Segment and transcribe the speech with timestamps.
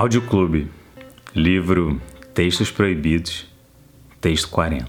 [0.00, 0.66] Áudio Clube,
[1.34, 2.00] livro
[2.32, 3.46] Textos Proibidos,
[4.18, 4.88] texto 40.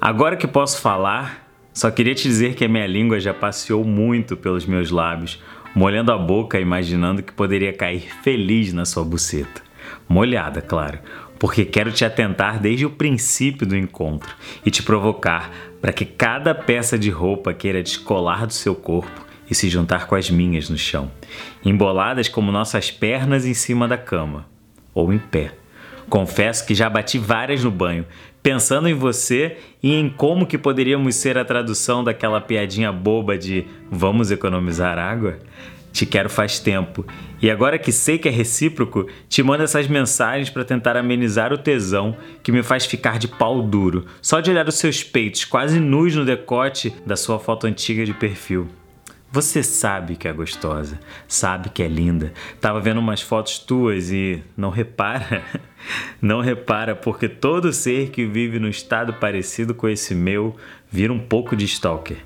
[0.00, 4.38] Agora que posso falar, só queria te dizer que a minha língua já passeou muito
[4.38, 5.38] pelos meus lábios,
[5.74, 9.60] molhando a boca, imaginando que poderia cair feliz na sua buceta.
[10.08, 11.00] Molhada, claro,
[11.38, 14.34] porque quero te atentar desde o princípio do encontro
[14.64, 15.50] e te provocar
[15.80, 20.14] para que cada peça de roupa queira descolar do seu corpo e se juntar com
[20.14, 21.10] as minhas no chão,
[21.64, 24.46] emboladas como nossas pernas em cima da cama
[24.94, 25.52] ou em pé.
[26.08, 28.04] Confesso que já bati várias no banho,
[28.42, 33.64] pensando em você e em como que poderíamos ser a tradução daquela piadinha boba de
[33.90, 35.38] vamos economizar água.
[35.92, 37.06] Te quero faz tempo.
[37.40, 41.58] E agora que sei que é recíproco, te mando essas mensagens para tentar amenizar o
[41.58, 45.78] tesão que me faz ficar de pau duro, só de olhar os seus peitos quase
[45.78, 48.68] nus no decote da sua foto antiga de perfil.
[49.32, 52.34] Você sabe que é gostosa, sabe que é linda.
[52.60, 55.42] Tava vendo umas fotos tuas e não repara,
[56.20, 60.54] não repara, porque todo ser que vive num estado parecido com esse meu
[60.90, 62.18] vira um pouco de stalker.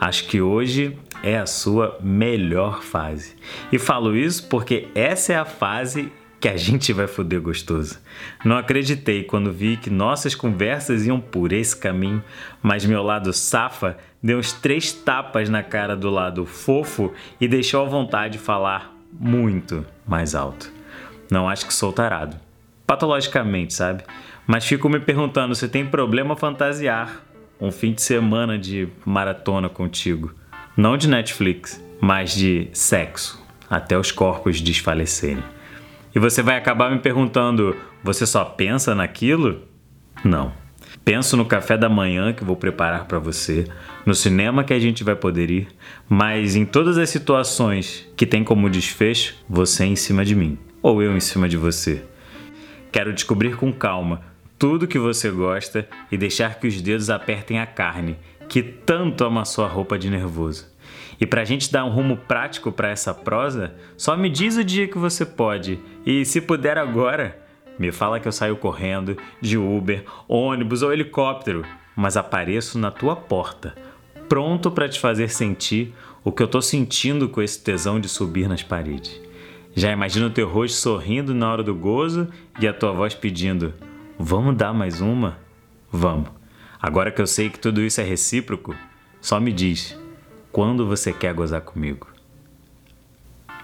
[0.00, 3.34] Acho que hoje é a sua melhor fase.
[3.72, 8.00] E falo isso porque essa é a fase que a gente vai foder gostoso.
[8.44, 12.20] Não acreditei quando vi que nossas conversas iam por esse caminho,
[12.60, 17.86] mas meu lado safa deu uns três tapas na cara do lado fofo e deixou
[17.86, 20.68] a vontade de falar muito mais alto.
[21.30, 22.36] Não acho que sou tarado.
[22.88, 24.02] Patologicamente, sabe?
[24.44, 27.22] Mas fico me perguntando se tem problema fantasiar
[27.60, 30.34] um fim de semana de maratona contigo.
[30.76, 33.40] Não de Netflix, mas de sexo,
[33.70, 35.61] até os corpos desfalecerem.
[36.14, 39.62] E você vai acabar me perguntando: você só pensa naquilo?
[40.24, 40.52] Não.
[41.04, 43.66] Penso no café da manhã que vou preparar para você,
[44.06, 45.68] no cinema que a gente vai poder ir,
[46.08, 51.02] mas em todas as situações que tem como desfecho você em cima de mim, ou
[51.02, 52.04] eu em cima de você.
[52.92, 54.20] Quero descobrir com calma
[54.58, 58.16] tudo que você gosta e deixar que os dedos apertem a carne,
[58.48, 60.71] que tanto amassou a roupa de nervoso.
[61.20, 64.64] E para a gente dar um rumo prático para essa prosa, só me diz o
[64.64, 67.38] dia que você pode e, se puder agora,
[67.78, 71.64] me fala que eu saio correndo de Uber, ônibus ou helicóptero,
[71.96, 73.74] mas apareço na tua porta,
[74.28, 75.94] pronto para te fazer sentir
[76.24, 79.20] o que eu tô sentindo com esse tesão de subir nas paredes.
[79.74, 82.28] Já imagino o teu rosto sorrindo na hora do gozo
[82.60, 83.72] e a tua voz pedindo:
[84.18, 85.38] Vamos dar mais uma?
[85.90, 86.28] Vamos.
[86.80, 88.74] Agora que eu sei que tudo isso é recíproco,
[89.20, 89.98] só me diz:
[90.52, 92.08] quando você quer gozar comigo?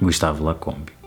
[0.00, 0.97] Gustavo Lacombe.